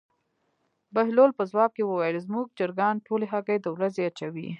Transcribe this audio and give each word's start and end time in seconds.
بهلول 0.95 1.31
په 1.37 1.43
ځواب 1.51 1.71
کې 1.75 1.83
وویل: 1.85 2.23
زموږ 2.25 2.45
چرګان 2.57 2.95
ټولې 3.07 3.25
هګۍ 3.33 3.57
د 3.61 3.67
ورځې 3.75 4.01
اچوي. 4.09 4.47